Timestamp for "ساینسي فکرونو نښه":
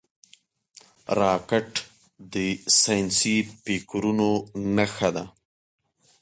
2.81-5.09